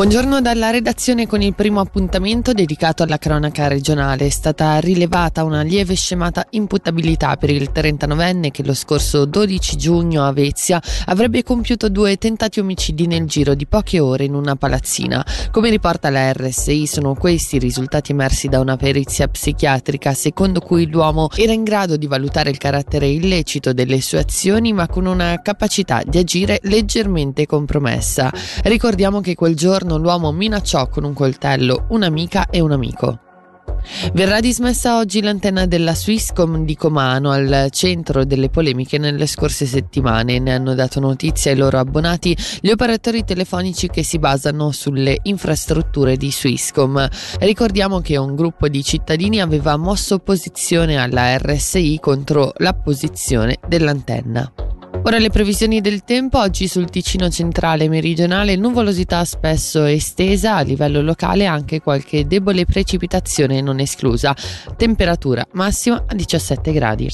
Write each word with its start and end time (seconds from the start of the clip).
Buongiorno 0.00 0.40
dalla 0.40 0.70
redazione 0.70 1.26
con 1.26 1.42
il 1.42 1.54
primo 1.54 1.78
appuntamento 1.78 2.54
dedicato 2.54 3.02
alla 3.02 3.18
cronaca 3.18 3.68
regionale. 3.68 4.24
È 4.24 4.30
stata 4.30 4.78
rilevata 4.78 5.44
una 5.44 5.60
lieve 5.60 5.94
scemata 5.94 6.46
imputabilità 6.52 7.36
per 7.36 7.50
il 7.50 7.70
39enne 7.70 8.50
che 8.50 8.64
lo 8.64 8.72
scorso 8.72 9.26
12 9.26 9.76
giugno 9.76 10.24
a 10.24 10.32
Vezia 10.32 10.80
avrebbe 11.04 11.42
compiuto 11.42 11.90
due 11.90 12.16
tentati 12.16 12.60
omicidi 12.60 13.06
nel 13.06 13.26
giro 13.26 13.52
di 13.52 13.66
poche 13.66 14.00
ore 14.00 14.24
in 14.24 14.32
una 14.32 14.56
palazzina. 14.56 15.22
Come 15.50 15.68
riporta 15.68 16.08
la 16.08 16.32
RSI 16.32 16.86
sono 16.86 17.12
questi 17.12 17.56
i 17.56 17.58
risultati 17.58 18.12
emersi 18.12 18.48
da 18.48 18.58
una 18.58 18.78
perizia 18.78 19.28
psichiatrica 19.28 20.14
secondo 20.14 20.60
cui 20.60 20.86
l'uomo 20.86 21.28
era 21.36 21.52
in 21.52 21.62
grado 21.62 21.98
di 21.98 22.06
valutare 22.06 22.48
il 22.48 22.56
carattere 22.56 23.06
illecito 23.06 23.74
delle 23.74 24.00
sue 24.00 24.20
azioni 24.20 24.72
ma 24.72 24.88
con 24.88 25.04
una 25.04 25.42
capacità 25.42 26.00
di 26.06 26.16
agire 26.16 26.58
leggermente 26.62 27.44
compromessa. 27.44 28.32
Ricordiamo 28.62 29.20
che 29.20 29.34
quel 29.34 29.54
giorno 29.54 29.88
giorno 29.90 29.96
l'uomo 29.98 30.30
minacciò 30.30 30.88
con 30.88 31.04
un 31.04 31.12
coltello 31.12 31.86
un'amica 31.88 32.46
e 32.50 32.60
un 32.60 32.70
amico. 32.70 33.18
Verrà 34.12 34.40
dismessa 34.40 34.98
oggi 34.98 35.22
l'antenna 35.22 35.64
della 35.64 35.94
Swisscom 35.94 36.64
di 36.64 36.76
Comano 36.76 37.30
al 37.30 37.68
centro 37.70 38.24
delle 38.24 38.50
polemiche 38.50 38.98
nelle 38.98 39.26
scorse 39.26 39.64
settimane. 39.64 40.38
Ne 40.38 40.52
hanno 40.52 40.74
dato 40.74 41.00
notizia 41.00 41.50
ai 41.50 41.56
loro 41.56 41.78
abbonati 41.78 42.36
gli 42.60 42.70
operatori 42.70 43.24
telefonici 43.24 43.88
che 43.88 44.02
si 44.02 44.18
basano 44.18 44.70
sulle 44.70 45.18
infrastrutture 45.22 46.16
di 46.16 46.30
Swisscom. 46.30 47.08
Ricordiamo 47.38 48.00
che 48.00 48.18
un 48.18 48.34
gruppo 48.34 48.68
di 48.68 48.84
cittadini 48.84 49.40
aveva 49.40 49.76
mosso 49.76 50.16
opposizione 50.16 50.98
alla 50.98 51.38
RSI 51.38 51.98
contro 52.00 52.52
l'apposizione 52.58 53.58
dell'antenna. 53.66 54.69
Ora 55.02 55.18
le 55.18 55.30
previsioni 55.30 55.80
del 55.80 56.04
tempo, 56.04 56.38
oggi 56.38 56.68
sul 56.68 56.90
Ticino 56.90 57.30
centrale 57.30 57.84
e 57.84 57.88
meridionale 57.88 58.54
nuvolosità 58.54 59.24
spesso 59.24 59.84
estesa, 59.84 60.56
a 60.56 60.60
livello 60.60 61.00
locale 61.00 61.46
anche 61.46 61.80
qualche 61.80 62.26
debole 62.26 62.66
precipitazione 62.66 63.62
non 63.62 63.80
esclusa, 63.80 64.36
temperatura 64.76 65.44
massima 65.52 66.04
a 66.06 66.14
17 66.14 66.72
gradi. 66.72 67.08